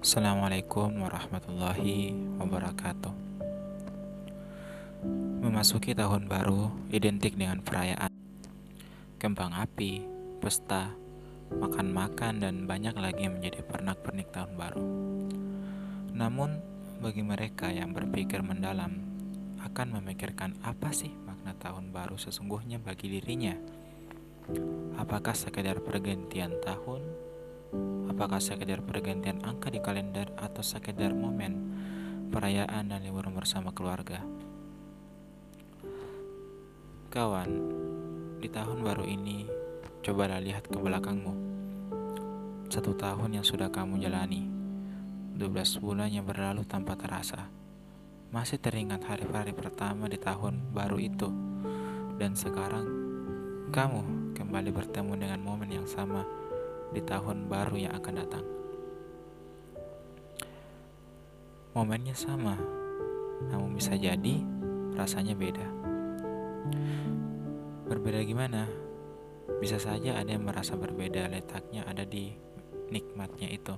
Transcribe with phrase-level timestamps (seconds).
[0.00, 3.12] Assalamualaikum warahmatullahi wabarakatuh.
[5.44, 8.08] Memasuki tahun baru identik dengan perayaan,
[9.20, 10.00] kembang api,
[10.40, 10.96] pesta,
[11.52, 14.84] makan-makan, dan banyak lagi yang menjadi pernak-pernik tahun baru.
[16.16, 16.64] Namun,
[17.04, 19.04] bagi mereka yang berpikir mendalam,
[19.60, 23.52] akan memikirkan apa sih makna tahun baru sesungguhnya bagi dirinya.
[24.96, 27.29] Apakah sekedar pergantian tahun
[28.10, 31.72] Apakah sekedar pergantian angka di kalender atau sekedar momen
[32.28, 34.20] perayaan dan liburan bersama keluarga?
[37.10, 37.50] Kawan,
[38.38, 39.46] di tahun baru ini,
[40.02, 41.34] cobalah lihat ke belakangmu.
[42.70, 44.46] Satu tahun yang sudah kamu jalani,
[45.38, 47.50] 12 bulan yang berlalu tanpa terasa.
[48.30, 51.26] Masih teringat hari-hari pertama di tahun baru itu,
[52.18, 52.86] dan sekarang
[53.74, 56.39] kamu kembali bertemu dengan momen yang sama
[56.90, 58.46] di tahun baru yang akan datang.
[61.70, 62.58] Momennya sama,
[63.46, 64.42] namun bisa jadi
[64.98, 65.66] rasanya beda.
[67.86, 68.66] Berbeda gimana?
[69.58, 72.34] Bisa saja ada yang merasa berbeda, letaknya ada di
[72.90, 73.74] nikmatnya itu.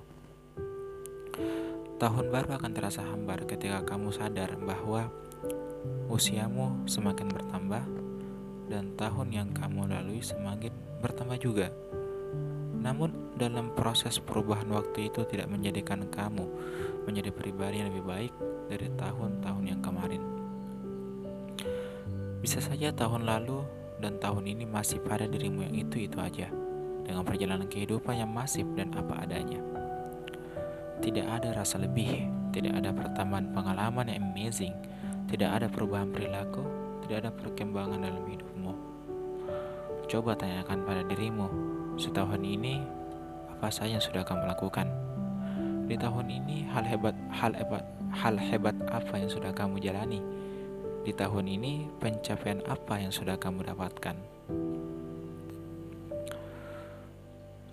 [2.01, 5.07] Tahun baru akan terasa hambar ketika kamu sadar bahwa
[6.11, 7.85] usiamu semakin bertambah
[8.67, 10.73] dan tahun yang kamu lalui semakin
[11.05, 11.71] bertambah juga.
[12.83, 16.45] Namun, dalam proses perubahan waktu itu tidak menjadikan kamu
[17.07, 18.33] menjadi pribadi yang lebih baik
[18.67, 20.23] dari tahun-tahun yang kemarin.
[22.43, 23.63] Bisa saja tahun lalu
[24.03, 26.51] dan tahun ini masih pada dirimu yang itu-itu aja,
[27.07, 29.63] dengan perjalanan kehidupan yang masif dan apa adanya.
[30.99, 34.75] Tidak ada rasa lebih, tidak ada pertambahan pengalaman yang amazing,
[35.31, 36.67] tidak ada perubahan perilaku,
[37.07, 38.75] tidak ada perkembangan dalam hidupmu.
[40.11, 41.47] Coba tanyakan pada dirimu,
[42.01, 42.81] Setahun ini,
[43.53, 44.89] apa saja yang sudah kamu lakukan?
[45.85, 50.25] Di tahun ini, hal hebat, hal hebat, hal hebat apa yang sudah kamu jalani?
[51.05, 54.17] Di tahun ini, pencapaian apa yang sudah kamu dapatkan?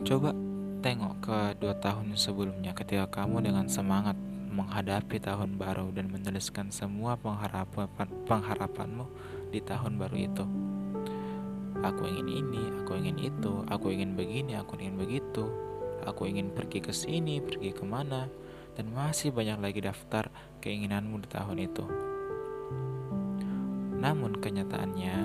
[0.04, 0.32] Coba
[0.80, 4.16] tengok ke dua tahun sebelumnya ketika kamu dengan semangat
[4.50, 7.88] menghadapi tahun baru dan menuliskan semua pengharapan
[8.28, 9.06] pengharapanmu
[9.52, 10.46] di tahun baru itu.
[11.80, 15.48] Aku ingin ini, aku ingin itu, aku ingin begini, aku ingin begitu,
[16.04, 18.28] aku ingin pergi ke sini, pergi ke mana,
[18.76, 20.28] dan masih banyak lagi daftar
[20.60, 21.86] keinginanmu di tahun itu.
[24.00, 25.16] Namun kenyataannya,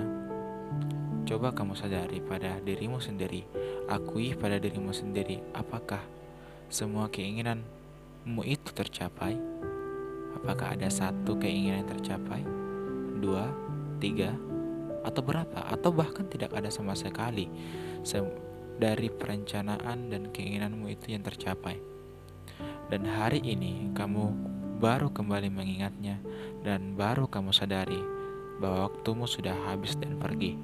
[1.27, 3.43] coba kamu sadari pada dirimu sendiri,
[3.91, 6.03] akui pada dirimu sendiri, apakah
[6.71, 9.35] semua keinginanmu itu tercapai?
[10.39, 12.43] Apakah ada satu keinginan yang tercapai?
[13.19, 13.47] Dua,
[13.99, 14.35] tiga,
[15.05, 17.45] atau berapa atau bahkan tidak ada sama sekali
[18.75, 21.79] dari perencanaan dan keinginanmu itu yang tercapai.
[22.91, 24.35] Dan hari ini kamu
[24.77, 26.19] baru kembali mengingatnya
[26.61, 27.97] dan baru kamu sadari
[28.59, 30.59] bahwa waktumu sudah habis dan pergi.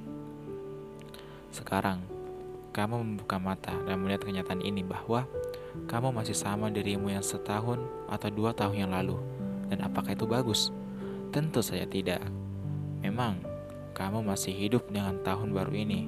[1.52, 2.04] Sekarang
[2.72, 5.28] kamu membuka mata dan melihat kenyataan ini bahwa
[5.88, 9.20] kamu masih sama dirimu yang setahun atau dua tahun yang lalu.
[9.68, 10.72] Dan apakah itu bagus?
[11.32, 12.24] Tentu saja tidak.
[13.04, 13.40] Memang
[13.92, 16.08] kamu masih hidup dengan tahun baru ini.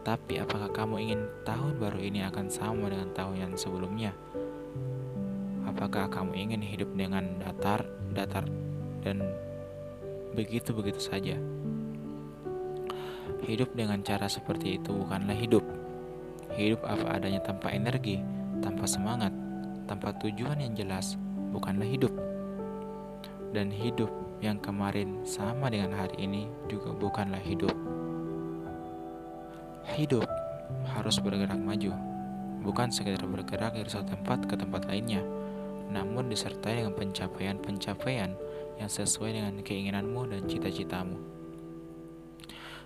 [0.00, 4.12] Tapi apakah kamu ingin tahun baru ini akan sama dengan tahun yang sebelumnya?
[5.68, 7.84] Apakah kamu ingin hidup dengan datar,
[8.16, 8.48] datar,
[9.04, 9.20] dan
[10.32, 11.36] begitu-begitu saja?
[13.44, 15.62] Hidup dengan cara seperti itu bukanlah hidup.
[16.56, 18.18] Hidup apa adanya tanpa energi,
[18.64, 19.30] tanpa semangat,
[19.84, 21.18] tanpa tujuan yang jelas,
[21.52, 22.12] bukanlah hidup.
[23.50, 27.72] Dan hidup yang kemarin sama dengan hari ini juga bukanlah hidup.
[29.96, 30.24] Hidup
[30.96, 31.92] harus bergerak maju,
[32.64, 35.20] bukan sekedar bergerak dari satu tempat ke tempat lainnya,
[35.92, 38.32] namun disertai dengan pencapaian-pencapaian
[38.80, 41.20] yang sesuai dengan keinginanmu dan cita-citamu.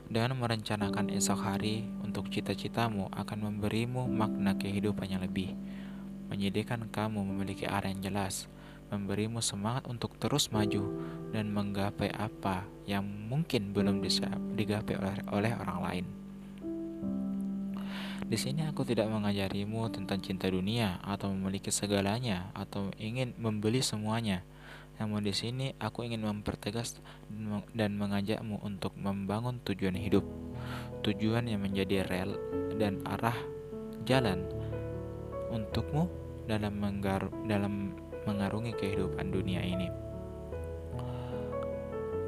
[0.05, 5.57] Dengan merencanakan esok hari untuk cita-citamu akan memberimu makna kehidupan yang lebih,
[6.29, 8.51] menyediakan kamu memiliki arah yang jelas,
[8.93, 10.83] memberimu semangat untuk terus maju
[11.33, 16.07] dan menggapai apa yang mungkin belum bisa digapai oleh, oleh orang lain.
[18.25, 24.41] Di sini aku tidak mengajarimu tentang cinta dunia atau memiliki segalanya atau ingin membeli semuanya.
[24.97, 26.99] Namun di sini aku ingin mempertegas
[27.77, 30.25] dan mengajakmu untuk membangun tujuan hidup.
[31.05, 32.41] Tujuan yang menjadi rel
[32.81, 33.37] dan arah
[34.09, 34.41] jalan
[35.53, 36.09] untukmu
[36.51, 37.93] dalam menggaru, dalam
[38.25, 39.89] mengarungi kehidupan dunia ini.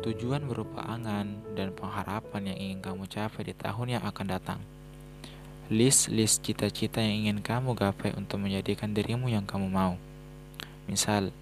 [0.06, 4.60] Tujuan berupa angan dan pengharapan yang ingin kamu capai di tahun yang akan datang.
[5.66, 9.98] List-list cita-cita yang ingin kamu gapai untuk menjadikan dirimu yang kamu mau.
[10.86, 11.34] Misal,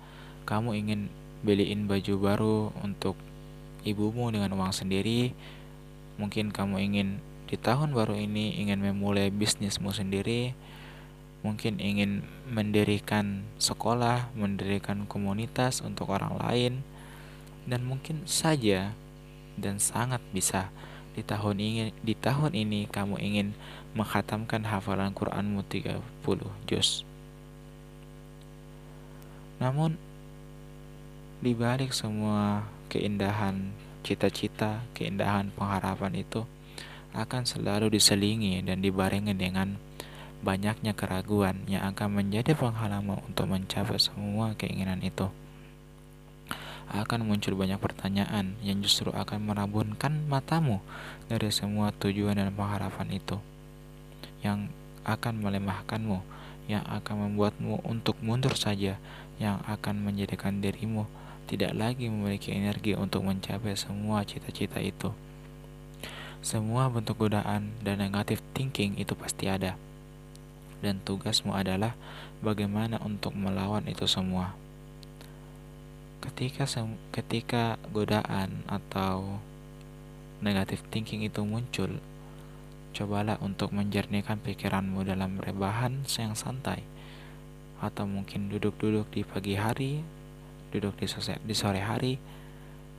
[0.48, 1.12] kamu ingin
[1.44, 3.20] beliin baju baru untuk
[3.84, 5.36] ibumu dengan uang sendiri.
[6.16, 10.56] Mungkin kamu ingin di tahun baru ini ingin memulai bisnismu sendiri.
[11.44, 16.80] Mungkin ingin mendirikan sekolah, mendirikan komunitas untuk orang lain.
[17.68, 18.96] Dan mungkin saja
[19.60, 20.72] dan sangat bisa
[21.14, 23.54] di tahun ini di tahun ini kamu ingin
[23.94, 26.02] menghatamkan hafalan Quranmu 30
[26.66, 27.06] juz.
[29.62, 29.94] Namun
[31.38, 33.70] di balik semua keindahan
[34.02, 36.42] cita-cita, keindahan pengharapan itu
[37.14, 39.78] akan selalu diselingi dan dibarengi dengan
[40.44, 45.32] banyaknya keraguan yang akan menjadi penghalang untuk mencapai semua keinginan itu
[46.92, 50.84] akan muncul banyak pertanyaan yang justru akan merabunkan matamu
[51.26, 53.40] dari semua tujuan dan pengharapan itu,
[54.44, 54.68] yang
[55.08, 56.20] akan melemahkanmu,
[56.68, 59.00] yang akan membuatmu untuk mundur saja,
[59.40, 61.08] yang akan menjadikan dirimu
[61.44, 65.12] tidak lagi memiliki energi untuk mencapai semua cita-cita itu.
[66.44, 69.76] Semua bentuk godaan dan negatif thinking itu pasti ada.
[70.80, 71.94] Dan tugasmu adalah
[72.40, 74.56] bagaimana untuk melawan itu semua.
[76.24, 76.64] Ketika
[77.12, 79.38] ketika godaan atau
[80.40, 82.00] negatif thinking itu muncul
[82.94, 86.86] cobalah untuk menjernihkan pikiranmu dalam rebahan yang santai.
[87.82, 90.00] Atau mungkin duduk-duduk di pagi hari
[90.74, 92.18] duduk di sore, di sore hari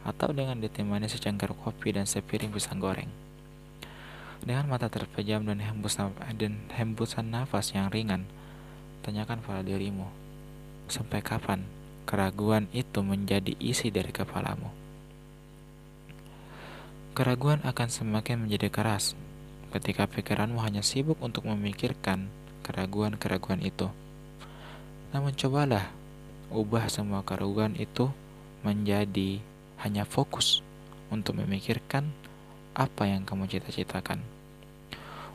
[0.08, 3.25] atau dengan ditemani secangkir kopi dan sepiring pisang goreng
[4.44, 8.28] dengan mata terpejam dan hembusan, nafas yang ringan
[9.06, 10.10] tanyakan pada dirimu
[10.90, 11.62] sampai kapan
[12.06, 14.70] keraguan itu menjadi isi dari kepalamu.
[17.16, 19.16] Keraguan akan semakin menjadi keras
[19.72, 22.28] ketika pikiranmu hanya sibuk untuk memikirkan
[22.62, 23.88] keraguan-keraguan itu.
[25.16, 25.96] Namun cobalah
[26.52, 28.12] ubah semua keraguan itu
[28.68, 29.40] menjadi
[29.82, 30.66] hanya fokus
[31.14, 32.10] untuk memikirkan
[32.76, 34.20] apa yang kamu cita-citakan.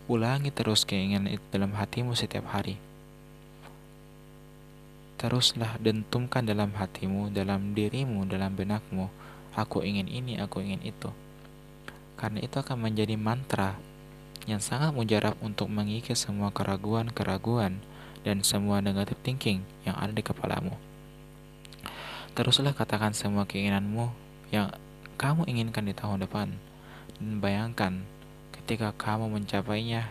[0.07, 2.79] Ulangi terus keinginan itu dalam hatimu setiap hari
[5.21, 9.13] teruslah dentumkan dalam hatimu, dalam dirimu, dalam benakmu.
[9.53, 11.13] Aku ingin ini, aku ingin itu.
[12.17, 13.77] Karena itu akan menjadi mantra
[14.49, 17.85] yang sangat mujarab untuk mengikis semua keraguan-keraguan
[18.25, 20.73] dan semua negatif thinking yang ada di kepalamu.
[22.33, 24.09] Teruslah katakan semua keinginanmu
[24.49, 24.73] yang
[25.21, 26.49] kamu inginkan di tahun depan
[27.21, 28.01] bayangkan
[28.57, 30.09] ketika kamu mencapainya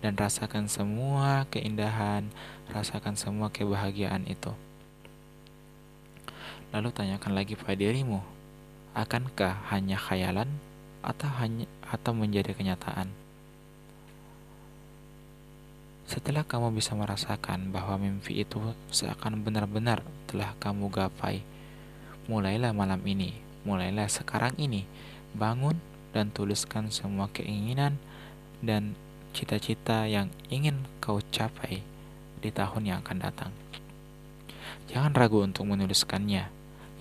[0.00, 2.32] dan rasakan semua keindahan,
[2.72, 4.56] rasakan semua kebahagiaan itu.
[6.72, 8.24] Lalu tanyakan lagi pada dirimu,
[8.96, 10.48] akankah hanya khayalan
[11.04, 13.12] atau hanya atau menjadi kenyataan?
[16.08, 18.62] Setelah kamu bisa merasakan bahwa mimpi itu
[18.94, 20.00] seakan benar-benar
[20.30, 21.42] telah kamu gapai,
[22.30, 23.34] mulailah malam ini,
[23.66, 24.86] mulailah sekarang ini,
[25.34, 25.76] bangun
[26.16, 28.00] dan tuliskan semua keinginan
[28.64, 28.96] dan
[29.36, 31.84] cita-cita yang ingin kau capai
[32.40, 33.52] di tahun yang akan datang.
[34.88, 36.48] Jangan ragu untuk menuliskannya.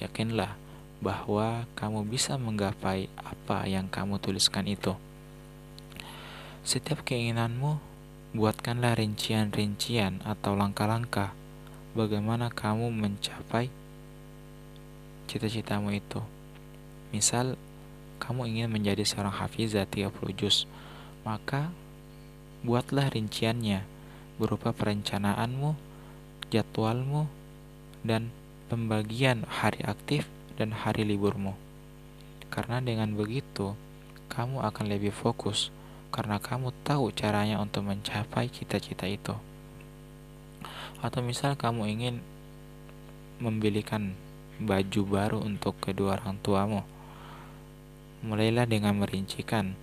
[0.03, 0.59] Yakinlah
[0.99, 4.99] bahwa kamu bisa menggapai apa yang kamu tuliskan itu.
[6.67, 7.79] Setiap keinginanmu,
[8.35, 11.31] buatkanlah rincian-rincian atau langkah-langkah
[11.95, 13.71] bagaimana kamu mencapai
[15.31, 16.19] cita-citamu itu.
[17.15, 17.55] Misal,
[18.17, 20.65] kamu ingin menjadi seorang hafizah 30 juz,
[21.27, 21.69] maka
[22.65, 23.85] buatlah rinciannya
[24.41, 25.77] berupa perencanaanmu,
[26.49, 27.29] jadwalmu,
[28.05, 28.29] dan
[28.67, 31.53] pembagian hari aktif dan hari liburmu.
[32.49, 33.73] Karena dengan begitu,
[34.31, 35.69] kamu akan lebih fokus
[36.15, 39.35] karena kamu tahu caranya untuk mencapai cita-cita itu.
[41.03, 42.15] Atau misal kamu ingin
[43.43, 44.15] membelikan
[44.55, 46.81] baju baru untuk kedua orang tuamu.
[48.25, 49.77] Mulailah dengan merincikan,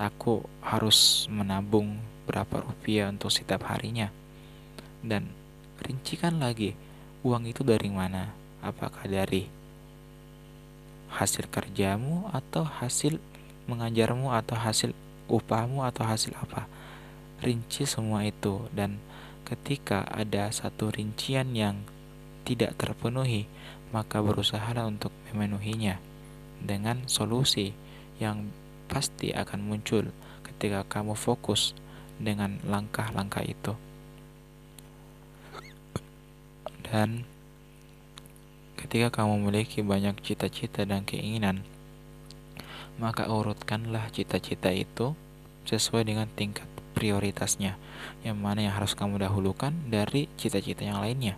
[0.00, 4.08] aku harus menabung berapa rupiah untuk setiap harinya.
[5.04, 5.28] Dan
[5.84, 6.72] rincikan lagi,
[7.20, 8.32] uang itu dari mana?
[8.64, 9.52] Apakah dari
[11.12, 13.20] hasil kerjamu atau hasil
[13.68, 14.96] mengajarmu atau hasil
[15.28, 16.64] upahmu atau hasil apa?
[17.44, 18.96] Rinci semua itu dan
[19.44, 21.84] ketika ada satu rincian yang
[22.48, 23.44] tidak terpenuhi,
[23.92, 26.00] maka berusahalah untuk memenuhinya
[26.64, 27.76] dengan solusi
[28.18, 28.48] yang
[28.88, 30.08] pasti akan muncul
[30.44, 31.76] ketika kamu fokus
[32.16, 33.76] dengan langkah-langkah itu.
[36.88, 37.28] Dan
[38.78, 41.64] ketika kamu memiliki banyak cita-cita dan keinginan,
[42.96, 45.18] maka urutkanlah cita-cita itu
[45.66, 47.74] sesuai dengan tingkat prioritasnya,
[48.22, 51.34] yang mana yang harus kamu dahulukan dari cita-cita yang lainnya.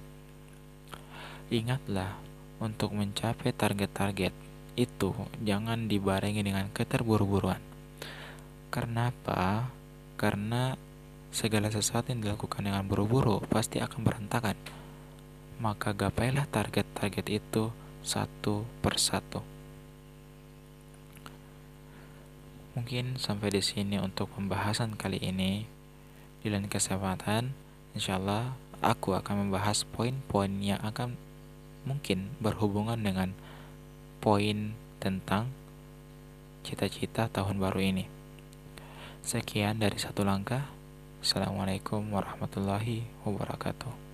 [1.48, 2.18] Ingatlah,
[2.60, 4.45] untuk mencapai target-target
[4.76, 7.58] itu jangan dibarengi dengan keterburu-buruan.
[8.68, 9.72] Kenapa?
[10.20, 10.76] Karena
[11.32, 14.56] segala sesuatu yang dilakukan dengan buru-buru pasti akan berantakan.
[15.56, 17.72] Maka gapailah target-target itu
[18.04, 19.40] satu persatu.
[22.76, 25.64] Mungkin sampai di sini untuk pembahasan kali ini.
[26.44, 27.56] Di lain kesempatan,
[27.96, 28.52] insya Allah
[28.84, 31.16] aku akan membahas poin-poin yang akan
[31.88, 33.32] mungkin berhubungan dengan
[34.18, 35.50] poin tentang
[36.66, 38.04] cita-cita tahun baru ini.
[39.26, 40.66] Sekian dari satu langkah.
[41.22, 44.05] Assalamualaikum warahmatullahi wabarakatuh.